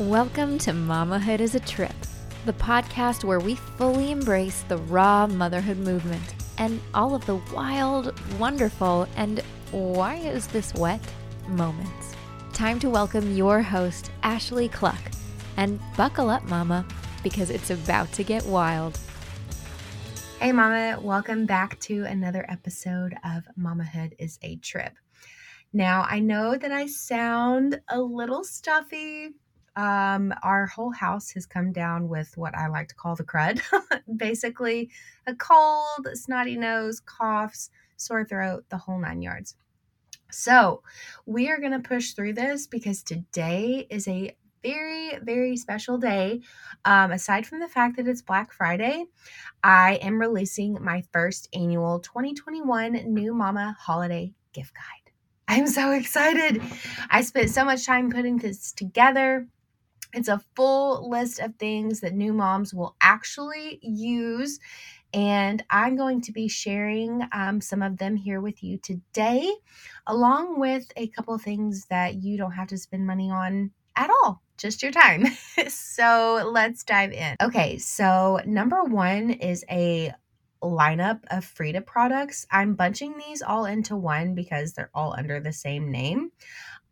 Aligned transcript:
Welcome 0.00 0.58
to 0.58 0.72
Mamahood 0.72 1.38
is 1.38 1.54
a 1.54 1.60
Trip, 1.60 1.94
the 2.46 2.52
podcast 2.54 3.22
where 3.22 3.38
we 3.38 3.54
fully 3.54 4.10
embrace 4.10 4.62
the 4.62 4.78
raw 4.78 5.28
motherhood 5.28 5.76
movement 5.76 6.34
and 6.58 6.80
all 6.94 7.14
of 7.14 7.24
the 7.26 7.36
wild, 7.54 8.12
wonderful, 8.40 9.06
and 9.14 9.38
why 9.70 10.16
is 10.16 10.48
this 10.48 10.74
wet 10.74 11.00
moments. 11.46 12.16
Time 12.52 12.80
to 12.80 12.90
welcome 12.90 13.36
your 13.36 13.62
host, 13.62 14.10
Ashley 14.24 14.68
Cluck. 14.68 14.98
And 15.58 15.78
buckle 15.96 16.28
up, 16.28 16.42
Mama, 16.48 16.84
because 17.22 17.48
it's 17.48 17.70
about 17.70 18.10
to 18.14 18.24
get 18.24 18.44
wild. 18.46 18.98
Hey, 20.40 20.50
Mama, 20.50 20.98
welcome 21.00 21.46
back 21.46 21.78
to 21.82 22.02
another 22.02 22.44
episode 22.48 23.14
of 23.24 23.44
Mamahood 23.56 24.14
is 24.18 24.40
a 24.42 24.56
Trip. 24.56 24.94
Now, 25.72 26.04
I 26.10 26.18
know 26.18 26.56
that 26.56 26.72
I 26.72 26.86
sound 26.86 27.80
a 27.88 28.00
little 28.00 28.42
stuffy, 28.42 29.34
um, 29.76 30.32
our 30.42 30.66
whole 30.66 30.92
house 30.92 31.30
has 31.32 31.46
come 31.46 31.72
down 31.72 32.08
with 32.08 32.36
what 32.36 32.54
I 32.54 32.68
like 32.68 32.88
to 32.88 32.94
call 32.94 33.16
the 33.16 33.24
crud. 33.24 33.60
Basically, 34.16 34.90
a 35.26 35.34
cold, 35.34 36.08
snotty 36.14 36.56
nose, 36.56 37.00
coughs, 37.00 37.70
sore 37.96 38.24
throat, 38.24 38.64
the 38.68 38.78
whole 38.78 38.98
nine 38.98 39.22
yards. 39.22 39.56
So, 40.30 40.82
we 41.26 41.48
are 41.50 41.58
going 41.58 41.72
to 41.72 41.88
push 41.88 42.12
through 42.12 42.34
this 42.34 42.66
because 42.66 43.02
today 43.02 43.86
is 43.90 44.08
a 44.08 44.36
very, 44.64 45.18
very 45.22 45.56
special 45.56 45.98
day. 45.98 46.40
Um, 46.84 47.12
aside 47.12 47.46
from 47.46 47.60
the 47.60 47.68
fact 47.68 47.96
that 47.96 48.08
it's 48.08 48.22
Black 48.22 48.52
Friday, 48.52 49.04
I 49.62 49.96
am 49.96 50.18
releasing 50.18 50.82
my 50.82 51.02
first 51.12 51.48
annual 51.52 52.00
2021 52.00 52.92
New 53.12 53.34
Mama 53.34 53.76
Holiday 53.78 54.32
Gift 54.52 54.72
Guide. 54.74 55.12
I'm 55.46 55.66
so 55.66 55.90
excited. 56.00 56.62
I 57.10 57.22
spent 57.22 57.50
so 57.50 57.64
much 57.64 57.84
time 57.86 58.10
putting 58.10 58.38
this 58.38 58.72
together. 58.72 59.46
It's 60.14 60.28
a 60.28 60.42
full 60.54 61.08
list 61.10 61.40
of 61.40 61.56
things 61.56 62.00
that 62.00 62.14
new 62.14 62.32
moms 62.32 62.72
will 62.72 62.96
actually 63.00 63.78
use. 63.82 64.58
And 65.12 65.62
I'm 65.70 65.96
going 65.96 66.22
to 66.22 66.32
be 66.32 66.48
sharing 66.48 67.22
um, 67.32 67.60
some 67.60 67.82
of 67.82 67.98
them 67.98 68.16
here 68.16 68.40
with 68.40 68.62
you 68.62 68.78
today, 68.78 69.52
along 70.06 70.58
with 70.58 70.90
a 70.96 71.08
couple 71.08 71.34
of 71.34 71.42
things 71.42 71.86
that 71.90 72.16
you 72.16 72.36
don't 72.36 72.52
have 72.52 72.68
to 72.68 72.78
spend 72.78 73.06
money 73.06 73.30
on 73.30 73.70
at 73.96 74.10
all, 74.10 74.42
just 74.58 74.82
your 74.82 74.90
time. 74.90 75.26
so 75.68 76.50
let's 76.52 76.82
dive 76.82 77.12
in. 77.12 77.36
Okay, 77.40 77.78
so 77.78 78.40
number 78.44 78.82
one 78.82 79.30
is 79.30 79.64
a 79.70 80.12
lineup 80.62 81.20
of 81.30 81.44
Frida 81.44 81.82
products. 81.82 82.46
I'm 82.50 82.74
bunching 82.74 83.16
these 83.18 83.42
all 83.42 83.66
into 83.66 83.96
one 83.96 84.34
because 84.34 84.72
they're 84.72 84.90
all 84.94 85.14
under 85.16 85.38
the 85.38 85.52
same 85.52 85.90
name 85.90 86.32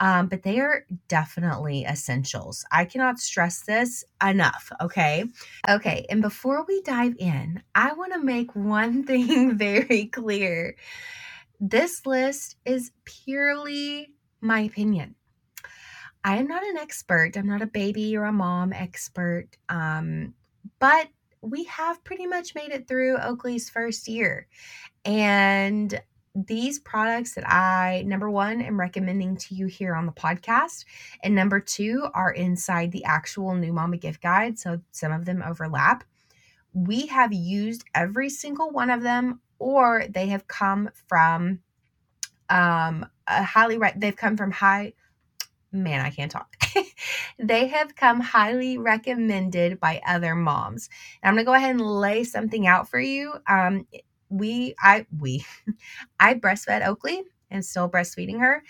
um, 0.02 0.26
but 0.26 0.42
they 0.42 0.58
are 0.58 0.84
definitely 1.06 1.84
essentials. 1.84 2.64
I 2.72 2.84
cannot 2.84 3.20
stress 3.20 3.60
this 3.60 4.04
enough. 4.20 4.72
Okay. 4.80 5.24
Okay. 5.68 6.04
And 6.10 6.20
before 6.20 6.64
we 6.66 6.82
dive 6.82 7.14
in, 7.20 7.62
I 7.76 7.92
want 7.92 8.12
to 8.12 8.18
make 8.18 8.54
one 8.56 9.04
thing 9.06 9.56
very 9.56 10.06
clear. 10.06 10.74
This 11.60 12.04
list 12.04 12.56
is 12.64 12.90
purely 13.04 14.08
my 14.40 14.62
opinion. 14.62 15.14
I 16.24 16.36
am 16.36 16.48
not 16.48 16.64
an 16.64 16.78
expert. 16.78 17.36
I'm 17.36 17.46
not 17.46 17.62
a 17.62 17.66
baby 17.66 18.16
or 18.16 18.24
a 18.24 18.32
mom 18.32 18.72
expert. 18.72 19.50
Um, 19.68 20.34
but 20.80 21.10
we 21.42 21.62
have 21.64 22.02
pretty 22.02 22.26
much 22.26 22.56
made 22.56 22.72
it 22.72 22.88
through 22.88 23.18
Oakley's 23.18 23.70
first 23.70 24.08
year. 24.08 24.48
And 25.04 26.00
these 26.34 26.78
products 26.78 27.34
that 27.34 27.46
I, 27.46 28.04
number 28.06 28.30
one, 28.30 28.62
am 28.62 28.80
recommending 28.80 29.36
to 29.36 29.54
you 29.54 29.66
here 29.66 29.94
on 29.94 30.06
the 30.06 30.12
podcast, 30.12 30.84
and 31.22 31.34
number 31.34 31.60
two, 31.60 32.08
are 32.14 32.32
inside 32.32 32.90
the 32.92 33.04
actual 33.04 33.54
New 33.54 33.72
Mama 33.72 33.98
gift 33.98 34.22
guide. 34.22 34.58
So 34.58 34.80
some 34.92 35.12
of 35.12 35.24
them 35.24 35.42
overlap. 35.46 36.04
We 36.72 37.06
have 37.06 37.32
used 37.32 37.84
every 37.94 38.30
single 38.30 38.70
one 38.70 38.90
of 38.90 39.02
them, 39.02 39.40
or 39.58 40.06
they 40.08 40.28
have 40.28 40.48
come 40.48 40.90
from 41.06 41.60
um, 42.48 43.06
a 43.26 43.42
highly, 43.42 43.76
re- 43.76 43.94
they've 43.96 44.16
come 44.16 44.36
from 44.36 44.50
high, 44.50 44.94
man, 45.70 46.04
I 46.04 46.10
can't 46.10 46.30
talk. 46.30 46.56
they 47.38 47.68
have 47.68 47.94
come 47.94 48.20
highly 48.20 48.78
recommended 48.78 49.80
by 49.80 50.00
other 50.06 50.34
moms. 50.34 50.88
And 51.22 51.28
I'm 51.28 51.34
going 51.34 51.44
to 51.44 51.50
go 51.50 51.54
ahead 51.54 51.70
and 51.70 51.80
lay 51.80 52.24
something 52.24 52.66
out 52.66 52.88
for 52.88 53.00
you. 53.00 53.34
Um, 53.46 53.86
we 54.32 54.74
I 54.80 55.06
we 55.20 55.44
I 56.20 56.34
breastfed 56.34 56.86
Oakley 56.86 57.22
and 57.50 57.64
still 57.64 57.88
breastfeeding 57.88 58.40
her 58.40 58.64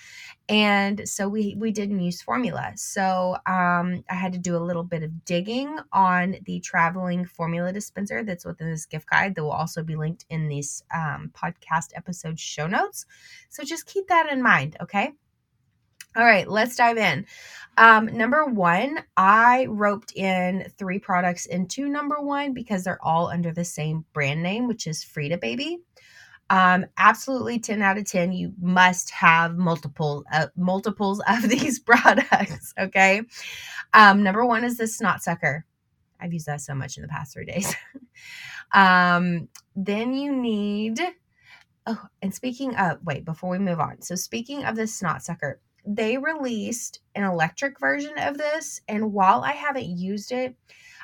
and 0.49 1.09
so 1.09 1.29
we 1.29 1.55
we 1.59 1.71
didn't 1.73 2.01
use 2.01 2.23
formula. 2.23 2.73
So 2.77 3.37
um, 3.47 4.05
i 4.11 4.15
had 4.15 4.33
to 4.35 4.39
do 4.39 4.57
a 4.57 4.59
little 4.69 4.85
bit 4.85 5.03
of 5.03 5.25
digging 5.25 5.79
on 5.93 6.37
the 6.45 6.61
traveling 6.61 7.25
formula 7.27 7.73
dispenser 7.73 8.25
that's 8.25 8.45
within 8.45 8.71
this 8.71 8.87
gift 8.87 9.09
guide 9.11 9.35
that 9.35 9.43
will 9.45 9.53
also 9.53 9.83
be 9.83 9.97
linked 9.97 10.27
in 10.31 10.49
this 10.49 10.83
um, 10.95 11.33
podcast 11.35 11.91
episode 11.97 12.39
show 12.41 12.67
notes. 12.67 13.07
So 13.51 13.65
just 13.65 13.87
keep 13.87 14.09
that 14.09 14.31
in 14.33 14.43
mind 14.43 14.77
okay 14.81 15.13
all 16.17 16.25
right, 16.25 16.49
let's 16.49 16.77
dive 16.77 16.99
in. 16.99 17.27
Um, 17.79 18.07
number 18.07 18.45
one, 18.45 18.99
I 19.17 19.67
roped 19.71 20.13
in 20.15 20.71
three 20.77 20.99
products 20.99 21.47
into 21.47 21.89
number 21.89 22.21
one 22.21 22.53
because 22.53 22.85
they're 22.85 23.03
all 23.03 23.29
under 23.29 23.51
the 23.51 23.65
same 23.65 24.05
brand 24.13 24.43
name, 24.43 24.69
which 24.69 24.87
is 24.87 25.03
Frida 25.03 25.39
Baby. 25.39 25.79
Um, 26.51 26.85
absolutely 26.99 27.59
10 27.59 27.81
out 27.81 27.97
of 27.97 28.05
10. 28.05 28.33
You 28.33 28.53
must 28.61 29.11
have 29.11 29.57
multiple 29.57 30.25
uh, 30.31 30.49
multiples 30.55 31.23
of 31.29 31.49
these 31.49 31.79
products. 31.81 32.75
Okay. 32.79 33.23
Um, 33.95 34.23
number 34.23 34.45
one 34.45 34.65
is 34.65 34.77
the 34.77 34.87
snot 34.87 35.23
sucker. 35.23 35.65
I've 36.21 36.33
used 36.33 36.47
that 36.47 36.61
so 36.61 36.75
much 36.75 36.99
in 36.99 37.03
the 37.03 37.09
past 37.09 37.33
three 37.33 37.47
days. 37.47 37.75
um, 38.73 39.49
then 39.75 40.15
you 40.15 40.37
need, 40.37 41.01
oh, 41.87 42.03
and 42.21 42.35
speaking 42.35 42.77
of, 42.77 42.99
wait, 43.03 43.25
before 43.25 43.51
we 43.51 43.59
move 43.59 43.81
on. 43.81 44.03
So, 44.03 44.15
speaking 44.15 44.65
of 44.65 44.77
the 44.77 44.87
snot 44.87 45.23
sucker, 45.23 45.59
they 45.85 46.17
released 46.19 47.01
an 47.15 47.25
electric 47.25 47.79
version 47.81 48.19
of 48.19 48.39
this. 48.39 48.81
And 48.89 49.13
while 49.13 49.43
I 49.43 49.53
haven't 49.53 49.87
used 49.87 50.33
it, 50.33 50.55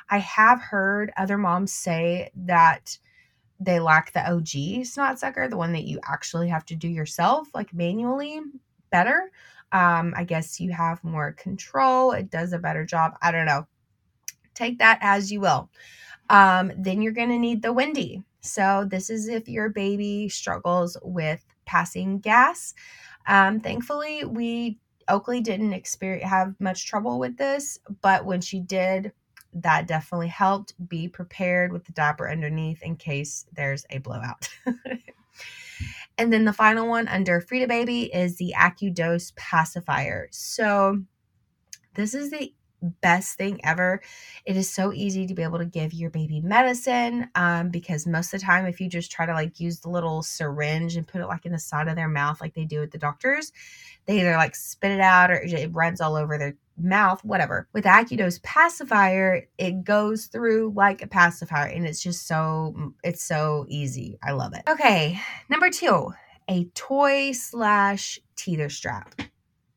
I 0.09 0.19
have 0.19 0.61
heard 0.61 1.11
other 1.17 1.37
moms 1.37 1.71
say 1.71 2.31
that 2.35 2.97
they 3.59 3.79
lack 3.79 4.13
the 4.13 4.31
OG 4.31 4.85
snot 4.85 5.19
sucker, 5.19 5.47
the 5.47 5.57
one 5.57 5.73
that 5.73 5.83
you 5.83 5.99
actually 6.07 6.47
have 6.49 6.65
to 6.65 6.75
do 6.75 6.87
yourself, 6.87 7.49
like 7.53 7.73
manually, 7.73 8.39
better. 8.89 9.31
Um, 9.71 10.13
I 10.15 10.23
guess 10.23 10.59
you 10.59 10.71
have 10.71 11.03
more 11.03 11.33
control. 11.33 12.11
It 12.13 12.31
does 12.31 12.53
a 12.53 12.59
better 12.59 12.85
job. 12.85 13.17
I 13.21 13.31
don't 13.31 13.45
know. 13.45 13.67
Take 14.55 14.79
that 14.79 14.99
as 15.01 15.31
you 15.31 15.41
will. 15.41 15.69
Um, 16.29 16.71
then 16.77 17.01
you're 17.01 17.13
going 17.13 17.29
to 17.29 17.37
need 17.39 17.61
the 17.61 17.73
Windi. 17.73 18.23
So, 18.41 18.87
this 18.89 19.09
is 19.09 19.27
if 19.27 19.49
your 19.49 19.69
baby 19.69 20.29
struggles 20.29 20.97
with 21.03 21.43
passing 21.65 22.19
gas. 22.19 22.73
Um, 23.29 23.59
thankfully, 23.59 24.25
we 24.25 24.79
Oakley 25.07 25.39
didn't 25.39 25.73
experience 25.73 26.29
have 26.29 26.55
much 26.59 26.87
trouble 26.87 27.19
with 27.19 27.37
this, 27.37 27.79
but 28.01 28.25
when 28.25 28.41
she 28.41 28.59
did, 28.59 29.13
that 29.53 29.87
definitely 29.87 30.27
helped. 30.27 30.73
Be 30.89 31.07
prepared 31.07 31.71
with 31.71 31.85
the 31.85 31.91
diaper 31.93 32.29
underneath 32.29 32.81
in 32.81 32.95
case 32.95 33.45
there's 33.53 33.85
a 33.91 33.99
blowout. 33.99 34.49
and 36.17 36.33
then 36.33 36.45
the 36.45 36.53
final 36.53 36.87
one 36.87 37.07
under 37.07 37.39
Frida 37.39 37.67
Baby 37.67 38.13
is 38.13 38.37
the 38.37 38.53
AccuDose 38.57 39.35
pacifier. 39.35 40.27
So 40.31 41.03
this 41.93 42.15
is 42.15 42.31
the 42.31 42.53
best 42.81 43.37
thing 43.37 43.59
ever. 43.63 44.01
It 44.45 44.57
is 44.57 44.71
so 44.71 44.93
easy 44.93 45.27
to 45.27 45.33
be 45.33 45.43
able 45.43 45.59
to 45.59 45.65
give 45.65 45.93
your 45.93 46.09
baby 46.09 46.41
medicine 46.41 47.29
um, 47.35 47.69
because 47.69 48.07
most 48.07 48.33
of 48.33 48.39
the 48.39 48.45
time, 48.45 48.65
if 48.65 48.79
you 48.79 48.89
just 48.89 49.11
try 49.11 49.25
to 49.25 49.33
like 49.33 49.59
use 49.59 49.79
the 49.79 49.89
little 49.89 50.23
syringe 50.23 50.95
and 50.95 51.07
put 51.07 51.21
it 51.21 51.27
like 51.27 51.45
in 51.45 51.51
the 51.51 51.59
side 51.59 51.87
of 51.87 51.95
their 51.95 52.07
mouth, 52.07 52.41
like 52.41 52.53
they 52.53 52.65
do 52.65 52.81
at 52.81 52.91
the 52.91 52.97
doctors, 52.97 53.51
they 54.05 54.19
either 54.19 54.35
like 54.35 54.55
spit 54.55 54.91
it 54.91 54.99
out 54.99 55.31
or 55.31 55.41
it 55.41 55.73
runs 55.73 56.01
all 56.01 56.15
over 56.15 56.37
their 56.37 56.55
mouth, 56.77 57.23
whatever. 57.23 57.67
With 57.73 57.85
AccuDose 57.85 58.41
pacifier, 58.41 59.47
it 59.57 59.83
goes 59.83 60.27
through 60.27 60.73
like 60.75 61.01
a 61.01 61.07
pacifier 61.07 61.67
and 61.67 61.85
it's 61.85 62.01
just 62.01 62.27
so, 62.27 62.93
it's 63.03 63.23
so 63.23 63.65
easy. 63.67 64.17
I 64.23 64.31
love 64.31 64.53
it. 64.53 64.63
Okay, 64.69 65.19
number 65.49 65.69
two, 65.69 66.13
a 66.49 66.65
toy 66.75 67.33
slash 67.33 68.19
teether 68.35 68.71
strap. 68.71 69.13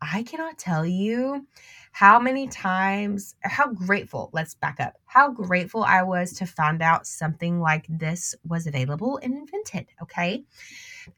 I 0.03 0.25
cannot 0.25 0.59
tell 0.59 0.85
you 0.85 1.47
how 1.93 2.19
many 2.19 2.49
times, 2.49 3.37
how 3.43 3.69
grateful, 3.73 4.31
let's 4.33 4.55
back 4.55 4.81
up, 4.81 4.95
how 5.07 5.31
grateful 5.31 5.85
I 5.85 6.03
was 6.03 6.33
to 6.35 6.47
find 6.47 6.83
out 6.83 7.07
something 7.07 7.61
like 7.61 7.87
this 7.89 8.35
was 8.47 8.67
available 8.67 9.19
and 9.23 9.35
invented. 9.35 9.87
Okay. 10.03 10.45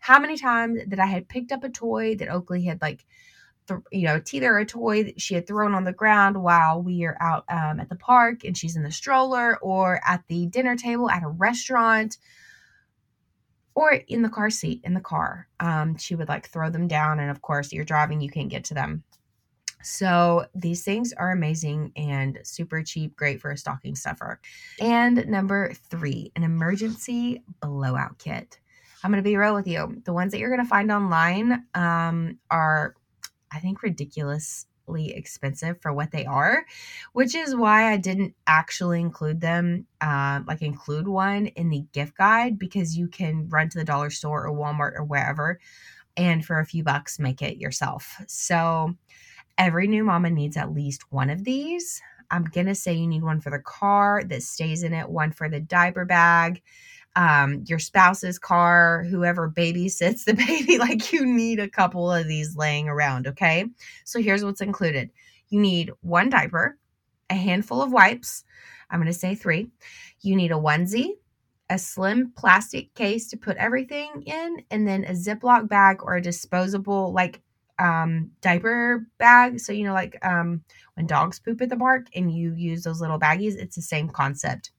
How 0.01 0.19
many 0.19 0.37
times 0.37 0.81
that 0.89 1.01
I 1.01 1.07
had 1.07 1.29
picked 1.29 1.53
up 1.53 1.65
a 1.65 1.71
toy 1.71 2.17
that 2.17 2.29
Oakley 2.29 2.65
had 2.65 2.83
like, 2.83 3.07
th- 3.69 3.81
you 3.91 4.03
know, 4.03 4.21
either 4.33 4.59
a 4.59 4.67
toy 4.67 5.05
that 5.05 5.21
she 5.21 5.35
had 5.35 5.47
thrown 5.47 5.75
on 5.75 5.85
the 5.85 5.93
ground 5.93 6.43
while 6.43 6.83
we 6.83 7.05
are 7.05 7.17
out 7.21 7.45
um, 7.49 7.81
at 7.81 7.89
the 7.89 7.97
park 7.97 8.45
and 8.45 8.59
she's 8.59 8.77
in 8.77 8.83
the 8.83 8.93
stroller 8.93 9.57
or 9.59 10.01
at 10.07 10.25
the 10.29 10.47
dinner 10.47 10.77
table 10.77 11.09
at 11.09 11.23
a 11.23 11.29
restaurant 11.29 12.19
or 13.75 13.93
in 13.93 14.23
the 14.23 14.29
car 14.29 14.51
seat 14.51 14.81
in 14.85 14.95
the 14.95 15.01
car. 15.01 15.49
Um, 15.61 15.97
she 15.97 16.15
would 16.15 16.29
like 16.29 16.49
throw 16.49 16.71
them 16.71 16.87
down. 16.87 17.21
And 17.21 17.31
of 17.31 17.43
course, 17.43 17.73
you're 17.73 17.85
driving, 17.85 18.21
you 18.21 18.31
can't 18.31 18.49
get 18.49 18.65
to 18.65 18.75
them. 18.75 19.03
So 19.83 20.47
these 20.55 20.83
things 20.83 21.13
are 21.13 21.33
amazing 21.33 21.93
and 21.97 22.39
super 22.43 22.83
cheap, 22.83 23.17
great 23.17 23.41
for 23.41 23.51
a 23.51 23.59
stocking 23.59 23.95
stuffer. 23.95 24.41
And 24.81 25.27
number 25.29 25.75
three, 25.91 26.33
an 26.37 26.43
emergency 26.43 27.43
blowout 27.61 28.19
kit. 28.19 28.59
I'm 29.03 29.11
going 29.11 29.23
to 29.23 29.29
be 29.29 29.37
real 29.37 29.55
with 29.55 29.67
you. 29.67 30.01
The 30.05 30.15
ones 30.15 30.33
that 30.33 30.39
you're 30.39 30.49
going 30.49 30.65
to 30.65 30.69
find 30.69 30.91
online 30.91 31.67
um, 31.75 32.39
are, 32.51 32.95
I 33.53 33.59
think, 33.59 33.83
ridiculously 33.83 34.71
expensive 34.89 35.81
for 35.81 35.93
what 35.93 36.11
they 36.11 36.25
are, 36.25 36.65
which 37.13 37.35
is 37.35 37.55
why 37.55 37.93
I 37.93 37.97
didn't 37.97 38.35
actually 38.47 39.01
include 39.01 39.41
them, 39.41 39.87
uh, 40.01 40.41
like 40.47 40.63
include 40.63 41.09
one 41.09 41.47
in 41.47 41.71
the 41.71 41.85
gift 41.93 42.17
guide 42.17 42.59
because 42.59 42.97
you 42.97 43.09
can 43.09 43.49
run 43.49 43.69
to 43.71 43.79
the 43.79 43.85
dollar 43.85 44.11
store 44.11 44.47
or 44.47 44.53
Walmart 44.53 44.95
or 44.95 45.05
wherever 45.05 45.59
and 46.17 46.45
for 46.45 46.59
a 46.59 46.67
few 46.67 46.85
bucks 46.85 47.19
make 47.19 47.43
it 47.43 47.59
yourself. 47.59 48.17
So 48.29 48.95
every 49.59 49.87
new 49.87 50.05
mama 50.05 50.31
needs 50.31 50.57
at 50.57 50.73
least 50.73 51.11
one 51.11 51.31
of 51.31 51.45
these. 51.45 52.01
I'm 52.31 52.45
going 52.45 52.67
to 52.67 52.75
say 52.75 52.95
you 52.95 53.07
need 53.07 53.23
one 53.23 53.41
for 53.41 53.51
the 53.51 53.59
car 53.59 54.23
that 54.25 54.43
stays 54.43 54.83
in 54.83 54.93
it, 54.93 55.09
one 55.09 55.31
for 55.31 55.49
the 55.49 55.61
diaper 55.61 56.05
bag, 56.05 56.63
um, 57.17 57.65
your 57.67 57.79
spouse's 57.79 58.39
car, 58.39 59.05
whoever 59.05 59.51
babysits 59.51 60.25
the 60.25 60.35
baby, 60.47 60.79
like 60.79 61.13
you 61.13 61.25
need 61.25 61.61
a 61.61 61.69
couple 61.69 62.11
of 62.11 62.27
these 62.27 62.57
laying 62.57 62.89
around, 62.89 63.27
okay? 63.27 63.67
So 64.05 64.21
here's 64.21 64.45
what's 64.45 64.61
included 64.61 65.11
you 65.51 65.61
need 65.61 65.93
one 66.01 66.31
diaper, 66.31 66.79
a 67.31 67.35
handful 67.35 67.83
of 67.83 67.93
wipes. 67.93 68.45
I'm 68.91 68.99
going 68.99 69.13
to 69.13 69.19
say 69.19 69.35
three. 69.35 69.69
You 70.23 70.35
need 70.37 70.51
a 70.51 70.57
onesie, 70.57 71.11
a 71.71 71.79
slim 71.79 72.33
plastic 72.37 72.93
case 72.95 73.29
to 73.29 73.37
put 73.37 73.57
everything 73.59 74.23
in, 74.27 74.65
and 74.71 74.89
then 74.89 75.05
a 75.05 75.13
Ziploc 75.13 75.69
bag 75.69 76.03
or 76.03 76.17
a 76.17 76.23
disposable, 76.23 77.13
like 77.13 77.41
um 77.81 78.31
diaper 78.41 79.05
bag 79.19 79.59
so 79.59 79.73
you 79.73 79.85
know 79.85 79.93
like 79.93 80.17
um 80.25 80.63
when 80.95 81.07
dogs 81.07 81.41
poop 81.41 81.61
at 81.61 81.69
the 81.69 81.75
bark 81.75 82.07
and 82.15 82.33
you 82.33 82.55
use 82.55 82.85
those 82.85 83.01
little 83.01 83.19
baggies 83.19 83.57
it's 83.57 83.75
the 83.75 83.83
same 83.83 84.09
concept 84.09 84.71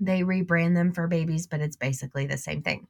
they 0.00 0.22
rebrand 0.22 0.74
them 0.74 0.92
for 0.92 1.06
babies, 1.06 1.46
but 1.46 1.60
it's 1.60 1.76
basically 1.76 2.26
the 2.26 2.38
same 2.38 2.62
thing. 2.62 2.88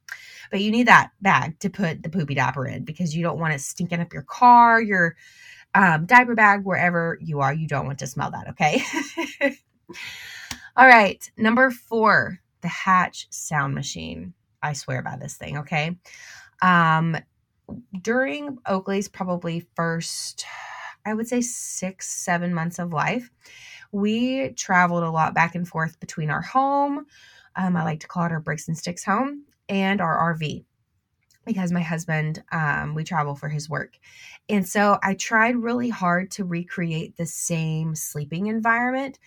But 0.49 0.61
you 0.61 0.71
need 0.71 0.87
that 0.87 1.11
bag 1.21 1.59
to 1.59 1.69
put 1.69 2.01
the 2.01 2.09
poopy 2.09 2.35
diaper 2.35 2.65
in 2.65 2.85
because 2.85 3.15
you 3.15 3.21
don't 3.21 3.39
want 3.39 3.53
it 3.53 3.61
stinking 3.61 3.99
up 3.99 4.13
your 4.13 4.23
car, 4.23 4.81
your 4.81 5.15
um, 5.75 6.05
diaper 6.05 6.35
bag, 6.35 6.63
wherever 6.63 7.17
you 7.21 7.41
are. 7.41 7.53
You 7.53 7.67
don't 7.67 7.85
want 7.85 7.99
to 7.99 8.07
smell 8.07 8.31
that, 8.31 8.49
okay? 8.49 8.81
All 10.77 10.87
right, 10.87 11.29
number 11.37 11.69
four, 11.69 12.39
the 12.61 12.69
Hatch 12.69 13.27
sound 13.29 13.75
machine. 13.75 14.33
I 14.63 14.73
swear 14.73 15.01
by 15.01 15.17
this 15.17 15.35
thing, 15.35 15.57
okay? 15.57 15.97
Um, 16.61 17.17
during 18.01 18.57
Oakley's 18.65 19.09
probably 19.09 19.67
first, 19.75 20.45
I 21.05 21.13
would 21.13 21.27
say 21.27 21.41
six, 21.41 22.09
seven 22.09 22.53
months 22.53 22.79
of 22.79 22.93
life, 22.93 23.29
we 23.91 24.49
traveled 24.49 25.03
a 25.03 25.11
lot 25.11 25.33
back 25.33 25.55
and 25.55 25.67
forth 25.67 25.99
between 25.99 26.29
our 26.29 26.41
home, 26.41 27.05
um, 27.55 27.75
I 27.75 27.83
like 27.83 27.99
to 28.01 28.07
call 28.07 28.25
it 28.25 28.31
our 28.31 28.39
bricks 28.39 28.67
and 28.67 28.77
sticks 28.77 29.03
home, 29.03 29.43
and 29.67 29.99
our 30.01 30.35
RV 30.35 30.63
because 31.45 31.71
my 31.71 31.81
husband 31.81 32.43
um, 32.51 32.93
we 32.95 33.03
travel 33.03 33.35
for 33.35 33.49
his 33.49 33.69
work. 33.69 33.97
And 34.49 34.67
so 34.67 34.99
i 35.03 35.13
tried 35.13 35.55
really 35.55 35.89
hard 35.89 36.31
to 36.31 36.43
recreate 36.43 37.17
the 37.17 37.25
same 37.25 37.95
sleeping 37.95 38.47
environment 38.47 39.19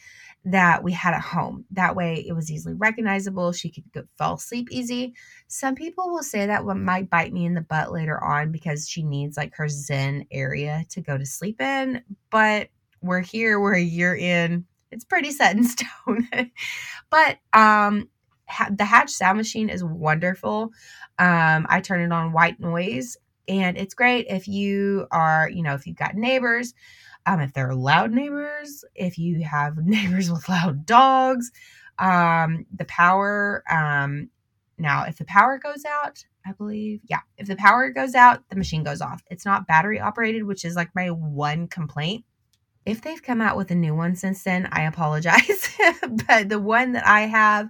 that 0.44 0.82
we 0.82 0.92
had 0.92 1.14
at 1.14 1.22
home. 1.22 1.64
That 1.70 1.96
way 1.96 2.24
it 2.26 2.32
was 2.34 2.50
easily 2.50 2.74
recognizable. 2.74 3.52
She 3.52 3.70
could 3.70 3.90
go, 3.92 4.02
fall 4.18 4.34
asleep 4.34 4.68
easy. 4.70 5.14
Some 5.48 5.74
people 5.74 6.10
will 6.10 6.22
say 6.22 6.46
that 6.46 6.64
what 6.64 6.76
might 6.76 7.08
bite 7.08 7.32
me 7.32 7.46
in 7.46 7.54
the 7.54 7.62
butt 7.62 7.92
later 7.92 8.22
on 8.22 8.52
because 8.52 8.88
she 8.88 9.02
needs 9.02 9.36
like 9.36 9.54
her 9.56 9.68
zen 9.68 10.26
area 10.30 10.84
to 10.90 11.00
go 11.00 11.16
to 11.16 11.24
sleep 11.24 11.60
in. 11.62 12.02
But 12.30 12.68
we're 13.00 13.20
here, 13.20 13.58
we're 13.58 13.74
a 13.74 13.80
year 13.80 14.14
in. 14.14 14.66
It's 14.90 15.04
pretty 15.04 15.30
set 15.30 15.56
in 15.56 15.64
stone. 15.68 16.28
but 17.10 17.38
um 17.54 18.08
ha- 18.48 18.70
the 18.74 18.84
Hatch 18.84 19.10
sound 19.10 19.38
machine 19.38 19.68
is 19.68 19.84
wonderful. 19.84 20.72
Um 21.18 21.66
I 21.68 21.80
turn 21.80 22.00
it 22.00 22.12
on 22.12 22.32
white 22.32 22.60
noise 22.60 23.16
and 23.48 23.76
it's 23.76 23.94
great 23.94 24.26
if 24.28 24.48
you 24.48 25.06
are, 25.10 25.48
you 25.50 25.62
know, 25.62 25.74
if 25.74 25.86
you've 25.86 25.96
got 25.96 26.14
neighbors, 26.14 26.74
um 27.26 27.40
if 27.40 27.52
they're 27.52 27.74
loud 27.74 28.12
neighbors, 28.12 28.84
if 28.94 29.18
you 29.18 29.42
have 29.44 29.76
neighbors 29.84 30.30
with 30.30 30.48
loud 30.48 30.86
dogs, 30.86 31.50
um 31.98 32.66
the 32.74 32.84
power 32.86 33.62
um 33.70 34.28
now 34.78 35.04
if 35.04 35.16
the 35.16 35.24
power 35.24 35.58
goes 35.58 35.84
out, 35.84 36.24
I 36.46 36.52
believe. 36.52 37.00
Yeah. 37.08 37.20
If 37.38 37.46
the 37.46 37.56
power 37.56 37.90
goes 37.90 38.14
out, 38.14 38.48
the 38.50 38.56
machine 38.56 38.82
goes 38.84 39.00
off. 39.00 39.22
It's 39.30 39.44
not 39.46 39.66
battery 39.66 40.00
operated, 40.00 40.44
which 40.44 40.64
is 40.64 40.76
like 40.76 40.90
my 40.94 41.10
one 41.10 41.68
complaint 41.68 42.24
if 42.86 43.00
they've 43.00 43.22
come 43.22 43.40
out 43.40 43.56
with 43.56 43.70
a 43.70 43.74
new 43.74 43.94
one 43.94 44.14
since 44.16 44.42
then, 44.42 44.68
I 44.70 44.82
apologize. 44.82 45.68
but 46.26 46.48
the 46.48 46.58
one 46.58 46.92
that 46.92 47.06
I 47.06 47.22
have, 47.22 47.68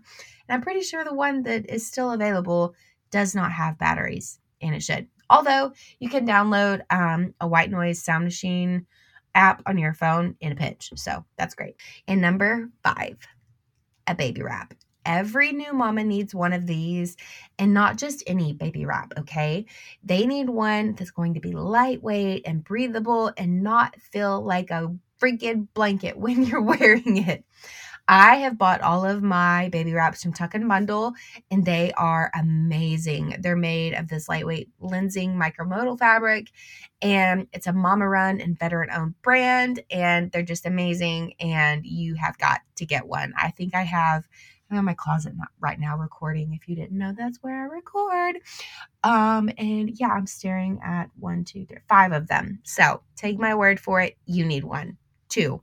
and 0.48 0.54
I'm 0.54 0.62
pretty 0.62 0.82
sure 0.82 1.04
the 1.04 1.14
one 1.14 1.42
that 1.44 1.68
is 1.70 1.86
still 1.86 2.12
available 2.12 2.74
does 3.10 3.34
not 3.34 3.52
have 3.52 3.78
batteries, 3.78 4.38
and 4.60 4.74
it 4.74 4.82
should. 4.82 5.08
Although 5.30 5.72
you 5.98 6.08
can 6.08 6.26
download 6.26 6.82
um, 6.90 7.34
a 7.40 7.48
white 7.48 7.70
noise 7.70 8.02
sound 8.02 8.24
machine 8.24 8.86
app 9.34 9.62
on 9.66 9.78
your 9.78 9.94
phone 9.94 10.36
in 10.40 10.52
a 10.52 10.56
pinch. 10.56 10.90
So 10.96 11.24
that's 11.36 11.54
great. 11.54 11.76
And 12.06 12.20
number 12.20 12.68
five, 12.82 13.18
a 14.06 14.14
baby 14.14 14.42
wrap. 14.42 14.74
Every 15.06 15.52
new 15.52 15.72
mama 15.74 16.02
needs 16.02 16.34
one 16.34 16.54
of 16.54 16.66
these 16.66 17.16
and 17.58 17.74
not 17.74 17.98
just 17.98 18.22
any 18.26 18.54
baby 18.54 18.86
wrap, 18.86 19.12
okay? 19.18 19.66
They 20.02 20.26
need 20.26 20.48
one 20.48 20.94
that's 20.94 21.10
going 21.10 21.34
to 21.34 21.40
be 21.40 21.52
lightweight 21.52 22.42
and 22.46 22.64
breathable 22.64 23.30
and 23.36 23.62
not 23.62 24.00
feel 24.00 24.42
like 24.42 24.70
a 24.70 24.94
freaking 25.20 25.68
blanket 25.74 26.16
when 26.18 26.44
you're 26.44 26.62
wearing 26.62 27.18
it. 27.18 27.44
I 28.06 28.36
have 28.36 28.58
bought 28.58 28.82
all 28.82 29.04
of 29.04 29.22
my 29.22 29.68
baby 29.70 29.94
wraps 29.94 30.22
from 30.22 30.34
Tuck 30.34 30.54
and 30.54 30.68
Bundle, 30.68 31.14
and 31.50 31.64
they 31.64 31.92
are 31.92 32.30
amazing. 32.38 33.36
They're 33.40 33.56
made 33.56 33.94
of 33.94 34.08
this 34.08 34.28
lightweight 34.28 34.68
Lenzing 34.80 35.34
micromodal 35.36 35.98
fabric, 35.98 36.48
and 37.00 37.46
it's 37.52 37.66
a 37.66 37.72
mama 37.72 38.08
run 38.08 38.40
and 38.40 38.58
veteran 38.58 38.90
owned 38.90 39.20
brand, 39.22 39.80
and 39.90 40.30
they're 40.32 40.42
just 40.42 40.66
amazing. 40.66 41.34
And 41.40 41.86
you 41.86 42.14
have 42.16 42.36
got 42.38 42.60
to 42.76 42.86
get 42.86 43.06
one. 43.06 43.32
I 43.38 43.50
think 43.50 43.74
I 43.74 43.82
have 43.82 44.24
I'm 44.70 44.78
in 44.78 44.84
my 44.84 44.94
closet 44.94 45.34
right 45.60 45.78
now 45.78 45.96
recording. 45.96 46.52
If 46.54 46.68
you 46.68 46.74
didn't 46.76 46.98
know, 46.98 47.12
that's 47.16 47.38
where 47.42 47.62
I 47.62 47.66
record. 47.66 48.36
Um, 49.02 49.50
and 49.58 49.90
yeah, 50.00 50.08
I'm 50.08 50.26
staring 50.26 50.80
at 50.84 51.10
one, 51.18 51.44
two, 51.44 51.66
three, 51.66 51.78
five 51.88 52.12
of 52.12 52.28
them. 52.28 52.60
So 52.64 53.02
take 53.16 53.38
my 53.38 53.54
word 53.54 53.78
for 53.80 54.00
it. 54.00 54.16
You 54.26 54.44
need 54.44 54.64
one 54.64 54.96
two, 55.28 55.60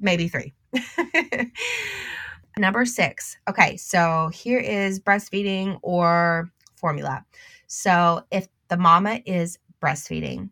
maybe 0.00 0.28
three. 0.28 0.52
Number 2.58 2.84
six. 2.84 3.36
Okay, 3.48 3.76
so 3.76 4.30
here 4.32 4.58
is 4.58 5.00
breastfeeding 5.00 5.78
or 5.82 6.50
formula. 6.76 7.24
So 7.66 8.24
if 8.30 8.48
the 8.68 8.76
mama 8.76 9.20
is 9.26 9.58
breastfeeding, 9.82 10.50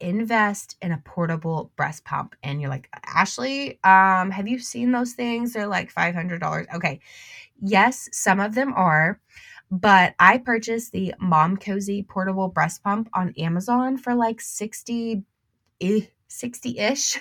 invest 0.00 0.76
in 0.82 0.92
a 0.92 1.02
portable 1.04 1.72
breast 1.76 2.04
pump. 2.04 2.34
And 2.42 2.60
you're 2.60 2.70
like, 2.70 2.88
Ashley, 3.06 3.78
um, 3.84 4.30
have 4.30 4.48
you 4.48 4.58
seen 4.58 4.92
those 4.92 5.12
things? 5.12 5.52
They're 5.52 5.66
like 5.66 5.92
$500. 5.92 6.66
Okay. 6.74 7.00
Yes, 7.60 8.08
some 8.12 8.40
of 8.40 8.54
them 8.54 8.74
are, 8.74 9.20
but 9.70 10.14
I 10.18 10.38
purchased 10.38 10.92
the 10.92 11.14
Momcozy 11.22 12.06
portable 12.06 12.48
breast 12.48 12.82
pump 12.82 13.08
on 13.14 13.34
Amazon 13.38 13.96
for 13.96 14.14
like 14.14 14.40
60 14.40 15.22
60-ish 16.32 17.18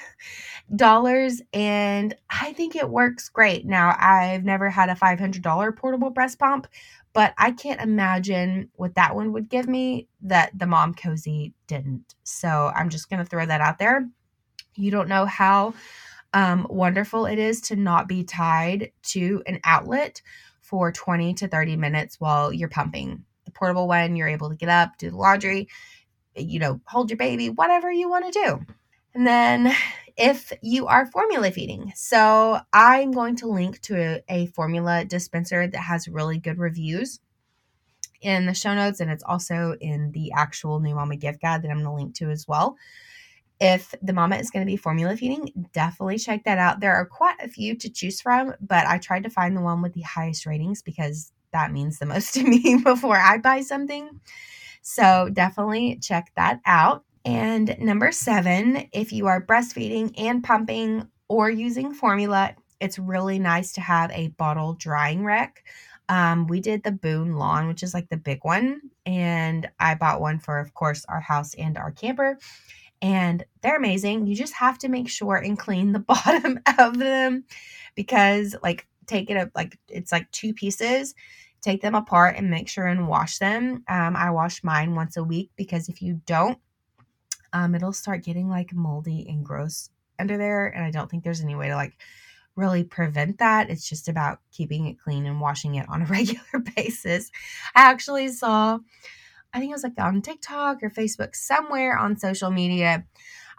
dollars 0.75 1.41
and 1.53 2.15
I 2.29 2.53
think 2.53 2.75
it 2.75 2.89
works 2.89 3.29
great. 3.29 3.65
Now, 3.65 3.95
I've 3.99 4.43
never 4.43 4.69
had 4.69 4.89
a 4.89 4.95
$500 4.95 5.75
portable 5.75 6.09
breast 6.09 6.39
pump, 6.39 6.67
but 7.13 7.33
I 7.37 7.51
can't 7.51 7.81
imagine 7.81 8.69
what 8.75 8.95
that 8.95 9.15
one 9.15 9.33
would 9.33 9.49
give 9.49 9.67
me 9.67 10.07
that 10.21 10.57
the 10.57 10.65
Momcozy 10.65 11.53
didn't. 11.67 12.15
So, 12.23 12.71
I'm 12.73 12.89
just 12.89 13.09
going 13.09 13.23
to 13.23 13.29
throw 13.29 13.45
that 13.45 13.61
out 13.61 13.79
there. 13.79 14.07
You 14.75 14.91
don't 14.91 15.09
know 15.09 15.25
how 15.25 15.73
um, 16.33 16.65
wonderful 16.69 17.25
it 17.25 17.39
is 17.39 17.61
to 17.61 17.75
not 17.75 18.07
be 18.07 18.23
tied 18.23 18.91
to 19.03 19.43
an 19.45 19.59
outlet 19.63 20.21
for 20.61 20.91
20 20.91 21.33
to 21.35 21.47
30 21.47 21.75
minutes 21.75 22.19
while 22.19 22.53
you're 22.53 22.69
pumping. 22.69 23.25
The 23.45 23.51
portable 23.51 23.87
one, 23.87 24.15
you're 24.15 24.29
able 24.29 24.49
to 24.49 24.55
get 24.55 24.69
up, 24.69 24.97
do 24.97 25.09
the 25.09 25.17
laundry, 25.17 25.67
you 26.35 26.59
know, 26.59 26.79
hold 26.85 27.09
your 27.09 27.17
baby, 27.17 27.49
whatever 27.49 27.91
you 27.91 28.09
want 28.09 28.31
to 28.31 28.39
do. 28.39 28.65
And 29.13 29.27
then 29.27 29.75
if 30.17 30.53
you 30.61 30.87
are 30.87 31.05
formula 31.05 31.51
feeding. 31.51 31.91
So 31.95 32.59
I'm 32.73 33.11
going 33.11 33.35
to 33.37 33.47
link 33.47 33.81
to 33.81 33.97
a, 33.97 34.23
a, 34.29 34.45
formula 34.47 35.05
dispenser 35.05 35.67
that 35.67 35.79
has 35.79 36.07
really 36.07 36.37
good 36.37 36.59
reviews 36.59 37.19
in 38.21 38.45
the 38.45 38.53
show 38.53 38.75
notes, 38.75 38.99
and 38.99 39.09
it's 39.09 39.23
also 39.23 39.75
in 39.81 40.11
the 40.11 40.31
actual 40.33 40.79
New 40.79 40.93
Mama 40.93 41.15
gift 41.15 41.41
guide 41.41 41.63
that 41.63 41.71
I'm 41.71 41.83
going 41.83 41.85
to 41.85 41.93
link 41.93 42.15
to 42.15 42.29
as 42.29 42.47
well. 42.47 42.77
If 43.59 43.93
the 44.01 44.13
mama 44.13 44.37
is 44.37 44.49
going 44.49 44.65
to 44.65 44.71
be 44.71 44.75
formula 44.75 45.15
feeding, 45.15 45.67
definitely 45.71 46.17
check 46.17 46.43
that 46.45 46.57
out. 46.57 46.79
There 46.79 46.95
are 46.95 47.05
quite 47.05 47.39
a 47.41 47.47
few 47.47 47.75
to 47.77 47.89
choose 47.89 48.19
from, 48.19 48.55
but 48.59 48.87
I 48.87 48.97
tried 48.97 49.23
to 49.23 49.29
find 49.29 49.55
the 49.55 49.61
one 49.61 49.83
with 49.83 49.93
the 49.93 50.01
highest 50.01 50.47
ratings 50.47 50.81
because 50.81 51.31
that 51.51 51.71
means 51.71 51.99
the 51.99 52.07
most 52.07 52.33
to 52.35 52.43
me 52.43 52.79
before 52.83 53.17
I 53.17 53.37
buy 53.37 53.61
something. 53.61 54.19
So 54.81 55.29
definitely 55.31 55.99
check 56.01 56.31
that 56.35 56.59
out. 56.65 57.05
And 57.25 57.75
number 57.79 58.11
seven, 58.11 58.87
if 58.91 59.11
you 59.11 59.27
are 59.27 59.45
breastfeeding 59.45 60.13
and 60.17 60.43
pumping 60.43 61.07
or 61.27 61.49
using 61.49 61.93
formula, 61.93 62.55
it's 62.79 62.97
really 62.97 63.37
nice 63.39 63.73
to 63.73 63.81
have 63.81 64.11
a 64.11 64.29
bottle 64.29 64.73
drying 64.73 65.23
rack. 65.23 65.63
Um, 66.09 66.47
we 66.47 66.59
did 66.59 66.83
the 66.83 66.91
Boon 66.91 67.35
Lawn, 67.35 67.67
which 67.67 67.83
is 67.83 67.93
like 67.93 68.09
the 68.09 68.17
big 68.17 68.43
one, 68.43 68.81
and 69.05 69.69
I 69.79 69.95
bought 69.95 70.19
one 70.19 70.39
for, 70.39 70.59
of 70.59 70.73
course, 70.73 71.05
our 71.07 71.21
house 71.21 71.53
and 71.53 71.77
our 71.77 71.91
camper. 71.91 72.37
And 73.01 73.45
they're 73.61 73.77
amazing. 73.77 74.27
You 74.27 74.35
just 74.35 74.53
have 74.53 74.77
to 74.79 74.89
make 74.89 75.09
sure 75.09 75.37
and 75.37 75.57
clean 75.57 75.91
the 75.91 75.99
bottom 75.99 76.59
of 76.77 76.97
them 76.97 77.45
because, 77.95 78.55
like, 78.61 78.87
take 79.07 79.29
it 79.29 79.37
up 79.37 79.49
like 79.55 79.77
it's 79.87 80.11
like 80.11 80.29
two 80.31 80.53
pieces. 80.53 81.15
Take 81.61 81.81
them 81.81 81.93
apart 81.95 82.35
and 82.37 82.49
make 82.49 82.67
sure 82.67 82.87
and 82.87 83.07
wash 83.07 83.37
them. 83.37 83.83
Um, 83.87 84.15
I 84.15 84.31
wash 84.31 84.63
mine 84.63 84.95
once 84.95 85.15
a 85.15 85.23
week 85.23 85.51
because 85.55 85.89
if 85.89 86.01
you 86.01 86.19
don't, 86.25 86.57
um, 87.53 87.75
it'll 87.75 87.93
start 87.93 88.23
getting 88.23 88.49
like 88.49 88.73
moldy 88.73 89.25
and 89.27 89.45
gross 89.45 89.89
under 90.19 90.37
there. 90.37 90.67
And 90.67 90.83
I 90.83 90.91
don't 90.91 91.09
think 91.09 91.23
there's 91.23 91.41
any 91.41 91.55
way 91.55 91.69
to 91.69 91.75
like 91.75 91.97
really 92.55 92.83
prevent 92.83 93.39
that. 93.39 93.69
It's 93.69 93.87
just 93.87 94.07
about 94.07 94.39
keeping 94.51 94.87
it 94.87 94.99
clean 94.99 95.25
and 95.25 95.41
washing 95.41 95.75
it 95.75 95.87
on 95.89 96.01
a 96.01 96.05
regular 96.09 96.63
basis. 96.75 97.31
I 97.75 97.81
actually 97.83 98.29
saw, 98.29 98.79
I 99.53 99.59
think 99.59 99.71
it 99.71 99.75
was 99.75 99.83
like 99.83 99.99
on 99.99 100.21
TikTok 100.21 100.83
or 100.83 100.89
Facebook, 100.89 101.35
somewhere 101.35 101.97
on 101.97 102.17
social 102.17 102.51
media. 102.51 103.05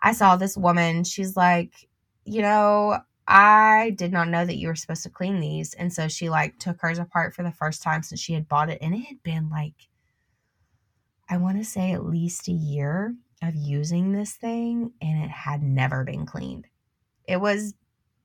I 0.02 0.12
saw 0.12 0.36
this 0.36 0.56
woman. 0.56 1.04
She's 1.04 1.36
like, 1.36 1.74
you 2.24 2.42
know, 2.42 2.98
I 3.26 3.94
did 3.96 4.12
not 4.12 4.28
know 4.28 4.44
that 4.44 4.56
you 4.56 4.68
were 4.68 4.74
supposed 4.74 5.04
to 5.04 5.10
clean 5.10 5.40
these. 5.40 5.74
And 5.74 5.92
so 5.92 6.08
she 6.08 6.28
like 6.28 6.58
took 6.58 6.80
hers 6.80 6.98
apart 6.98 7.34
for 7.34 7.42
the 7.42 7.52
first 7.52 7.82
time 7.82 8.02
since 8.02 8.20
she 8.20 8.32
had 8.32 8.48
bought 8.48 8.70
it. 8.70 8.78
And 8.80 8.94
it 8.94 9.04
had 9.06 9.22
been 9.22 9.48
like, 9.48 9.88
I 11.28 11.36
want 11.36 11.58
to 11.58 11.64
say 11.64 11.92
at 11.92 12.04
least 12.04 12.48
a 12.48 12.52
year 12.52 13.14
of 13.42 13.54
using 13.54 14.12
this 14.12 14.34
thing 14.34 14.92
and 15.00 15.24
it 15.24 15.30
had 15.30 15.62
never 15.62 16.04
been 16.04 16.26
cleaned. 16.26 16.66
It 17.26 17.40
was, 17.40 17.74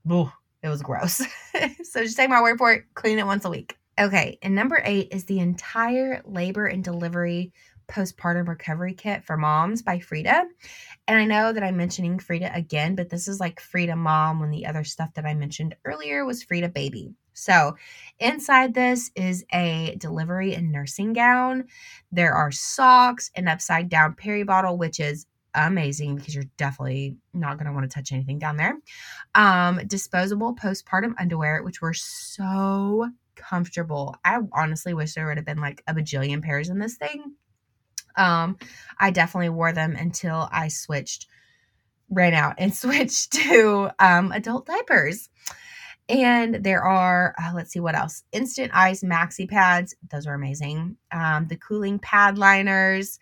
ugh, 0.09 0.29
it 0.63 0.69
was 0.69 0.81
gross. 0.81 1.17
so 1.83 2.03
just 2.03 2.17
take 2.17 2.29
my 2.29 2.41
word 2.41 2.57
for 2.57 2.71
it, 2.73 2.85
clean 2.93 3.19
it 3.19 3.25
once 3.25 3.45
a 3.45 3.49
week. 3.49 3.77
Okay, 3.99 4.37
and 4.43 4.53
number 4.53 4.81
eight 4.85 5.07
is 5.11 5.25
the 5.25 5.39
entire 5.39 6.21
labor 6.23 6.67
and 6.67 6.83
delivery 6.83 7.51
postpartum 7.87 8.47
recovery 8.47 8.93
kit 8.93 9.23
for 9.23 9.37
moms 9.37 9.81
by 9.81 9.99
Frida. 9.99 10.45
And 11.07 11.17
I 11.17 11.25
know 11.25 11.53
that 11.53 11.63
I'm 11.63 11.77
mentioning 11.77 12.19
Frida 12.19 12.51
again, 12.53 12.95
but 12.95 13.09
this 13.09 13.27
is 13.27 13.39
like 13.39 13.59
Frida 13.59 13.95
Mom 13.95 14.39
when 14.39 14.51
the 14.51 14.65
other 14.65 14.83
stuff 14.83 15.13
that 15.15 15.25
I 15.25 15.33
mentioned 15.33 15.75
earlier 15.85 16.25
was 16.25 16.43
Frida 16.43 16.69
Baby. 16.69 17.15
So, 17.37 17.75
inside 18.19 18.73
this 18.73 19.11
is 19.15 19.45
a 19.53 19.95
delivery 19.99 20.55
and 20.55 20.71
nursing 20.71 21.13
gown. 21.13 21.65
There 22.11 22.33
are 22.33 22.51
socks, 22.51 23.29
an 23.35 23.47
upside 23.47 23.89
down 23.89 24.15
peri 24.15 24.43
bottle, 24.43 24.75
which 24.75 24.99
is 24.99 25.27
amazing 25.53 26.15
because 26.15 26.33
you're 26.33 26.45
definitely 26.57 27.17
not 27.33 27.57
going 27.57 27.67
to 27.67 27.73
want 27.73 27.89
to 27.89 27.93
touch 27.93 28.11
anything 28.11 28.39
down 28.39 28.57
there. 28.57 28.75
Um, 29.35 29.81
disposable 29.85 30.55
postpartum 30.55 31.13
underwear, 31.19 31.61
which 31.61 31.79
were 31.79 31.93
so 31.93 33.07
comfortable. 33.35 34.15
I 34.25 34.39
honestly 34.51 34.95
wish 34.95 35.13
there 35.13 35.27
would 35.27 35.37
have 35.37 35.45
been 35.45 35.61
like 35.61 35.83
a 35.87 35.93
bajillion 35.93 36.41
pairs 36.41 36.69
in 36.69 36.79
this 36.79 36.97
thing. 36.97 37.35
Um, 38.15 38.57
I 38.99 39.11
definitely 39.11 39.49
wore 39.49 39.73
them 39.73 39.95
until 39.95 40.49
I 40.51 40.69
switched, 40.69 41.27
ran 42.09 42.33
out 42.33 42.55
and 42.57 42.73
switched 42.75 43.33
to 43.33 43.91
um, 43.99 44.31
adult 44.31 44.65
diapers. 44.65 45.29
And 46.09 46.63
there 46.63 46.83
are, 46.83 47.35
uh, 47.41 47.51
let's 47.53 47.71
see 47.71 47.79
what 47.79 47.95
else 47.95 48.23
instant 48.31 48.71
ice 48.73 49.03
maxi 49.03 49.49
pads. 49.49 49.95
Those 50.09 50.25
are 50.25 50.33
amazing. 50.33 50.95
Um, 51.11 51.47
the 51.47 51.57
cooling 51.57 51.99
pad 51.99 52.37
liners, 52.37 53.19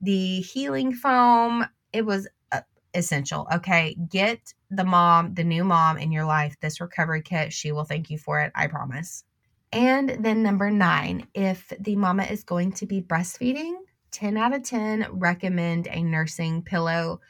the 0.00 0.40
healing 0.40 0.92
foam. 0.92 1.66
It 1.92 2.04
was 2.04 2.26
uh, 2.50 2.62
essential. 2.94 3.46
Okay. 3.54 3.96
Get 4.08 4.54
the 4.70 4.84
mom, 4.84 5.34
the 5.34 5.44
new 5.44 5.64
mom 5.64 5.98
in 5.98 6.10
your 6.10 6.24
life, 6.24 6.56
this 6.60 6.80
recovery 6.80 7.22
kit. 7.22 7.52
She 7.52 7.70
will 7.70 7.84
thank 7.84 8.10
you 8.10 8.18
for 8.18 8.40
it. 8.40 8.50
I 8.54 8.66
promise. 8.66 9.24
And 9.72 10.16
then 10.20 10.42
number 10.42 10.70
nine, 10.70 11.28
if 11.34 11.72
the 11.78 11.96
mama 11.96 12.24
is 12.24 12.42
going 12.44 12.72
to 12.72 12.86
be 12.86 13.02
breastfeeding, 13.02 13.74
10 14.12 14.36
out 14.36 14.54
of 14.54 14.62
10 14.62 15.06
recommend 15.10 15.88
a 15.88 16.02
nursing 16.02 16.62
pillow 16.62 17.20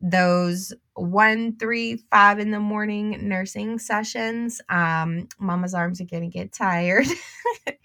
those 0.00 0.72
one, 0.94 1.56
three, 1.56 1.96
five 2.10 2.38
in 2.38 2.50
the 2.50 2.60
morning 2.60 3.28
nursing 3.28 3.78
sessions. 3.78 4.60
Um, 4.68 5.28
mama's 5.38 5.74
arms 5.74 6.00
are 6.00 6.04
going 6.04 6.30
to 6.30 6.38
get 6.38 6.52
tired. 6.52 7.06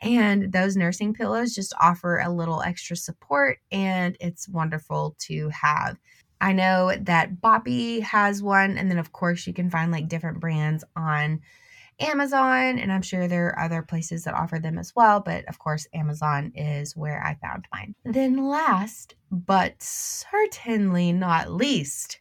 and 0.00 0.52
those 0.52 0.76
nursing 0.76 1.14
pillows 1.14 1.54
just 1.54 1.74
offer 1.80 2.18
a 2.18 2.30
little 2.30 2.62
extra 2.62 2.96
support, 2.96 3.58
and 3.70 4.16
it's 4.20 4.48
wonderful 4.48 5.16
to 5.20 5.48
have. 5.50 5.98
I 6.40 6.52
know 6.52 6.94
that 7.00 7.40
Boppy 7.40 8.00
has 8.02 8.42
one, 8.42 8.78
and 8.78 8.90
then 8.90 8.98
of 8.98 9.12
course 9.12 9.46
you 9.46 9.52
can 9.52 9.70
find 9.70 9.92
like 9.92 10.08
different 10.08 10.40
brands 10.40 10.84
on 10.96 11.40
Amazon, 12.00 12.78
and 12.78 12.92
I'm 12.92 13.02
sure 13.02 13.28
there 13.28 13.48
are 13.48 13.64
other 13.64 13.82
places 13.82 14.24
that 14.24 14.34
offer 14.34 14.58
them 14.58 14.78
as 14.78 14.94
well, 14.96 15.20
but 15.20 15.44
of 15.46 15.58
course, 15.58 15.86
Amazon 15.94 16.52
is 16.54 16.96
where 16.96 17.22
I 17.22 17.34
found 17.34 17.66
mine. 17.72 17.94
Then, 18.04 18.48
last 18.48 19.14
but 19.30 19.80
certainly 19.82 21.12
not 21.12 21.52
least, 21.52 22.20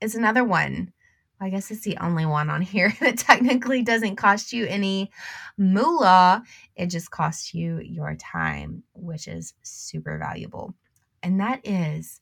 is 0.00 0.14
another 0.14 0.44
one. 0.44 0.92
I 1.40 1.50
guess 1.50 1.70
it's 1.70 1.82
the 1.82 1.98
only 1.98 2.26
one 2.26 2.50
on 2.50 2.62
here 2.62 2.92
that 3.00 3.18
technically 3.18 3.82
doesn't 3.82 4.16
cost 4.16 4.52
you 4.52 4.66
any 4.66 5.10
moolah. 5.56 6.42
It 6.76 6.86
just 6.86 7.10
costs 7.10 7.54
you 7.54 7.80
your 7.80 8.14
time, 8.16 8.82
which 8.94 9.28
is 9.28 9.54
super 9.62 10.18
valuable. 10.18 10.74
And 11.22 11.40
that 11.40 11.60
is 11.64 12.20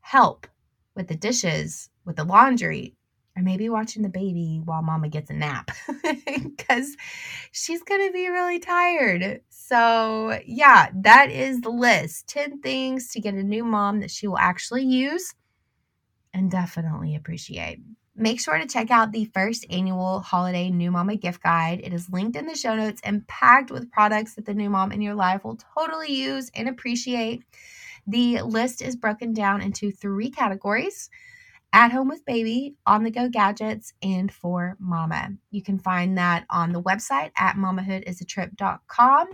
help 0.00 0.46
with 0.94 1.08
the 1.08 1.16
dishes, 1.16 1.90
with 2.04 2.16
the 2.16 2.24
laundry, 2.24 2.96
or 3.36 3.42
maybe 3.42 3.68
watching 3.68 4.02
the 4.02 4.08
baby 4.08 4.60
while 4.64 4.82
mama 4.82 5.08
gets 5.08 5.30
a 5.30 5.34
nap 5.34 5.70
because 6.24 6.96
she's 7.52 7.82
going 7.82 8.06
to 8.06 8.12
be 8.12 8.28
really 8.28 8.58
tired. 8.58 9.42
So, 9.50 10.40
yeah, 10.46 10.88
that 10.94 11.30
is 11.30 11.60
the 11.60 11.70
list 11.70 12.28
10 12.28 12.60
things 12.62 13.10
to 13.10 13.20
get 13.20 13.34
a 13.34 13.42
new 13.42 13.64
mom 13.64 14.00
that 14.00 14.10
she 14.10 14.26
will 14.26 14.38
actually 14.38 14.84
use 14.84 15.34
and 16.32 16.50
definitely 16.50 17.14
appreciate. 17.14 17.80
Make 18.14 18.40
sure 18.40 18.56
to 18.56 18.66
check 18.66 18.90
out 18.90 19.12
the 19.12 19.26
first 19.26 19.66
annual 19.68 20.20
holiday 20.20 20.70
new 20.70 20.90
mama 20.90 21.16
gift 21.16 21.42
guide. 21.42 21.80
It 21.82 21.92
is 21.92 22.08
linked 22.08 22.36
in 22.36 22.46
the 22.46 22.56
show 22.56 22.74
notes 22.74 23.02
and 23.04 23.26
packed 23.28 23.70
with 23.70 23.90
products 23.90 24.34
that 24.34 24.46
the 24.46 24.54
new 24.54 24.70
mom 24.70 24.92
in 24.92 25.02
your 25.02 25.14
life 25.14 25.44
will 25.44 25.58
totally 25.76 26.12
use 26.12 26.50
and 26.54 26.68
appreciate. 26.68 27.42
The 28.06 28.40
list 28.40 28.80
is 28.80 28.96
broken 28.96 29.34
down 29.34 29.60
into 29.60 29.90
three 29.90 30.30
categories 30.30 31.10
at 31.72 31.92
home 31.92 32.08
with 32.08 32.24
baby, 32.24 32.74
on 32.86 33.02
the 33.02 33.10
go 33.10 33.28
gadgets, 33.28 33.92
and 34.02 34.32
for 34.32 34.76
mama. 34.78 35.30
You 35.50 35.62
can 35.62 35.78
find 35.78 36.16
that 36.16 36.46
on 36.48 36.72
the 36.72 36.82
website 36.82 37.30
at 37.36 37.56
mamahoodisatrip.com. 37.56 39.28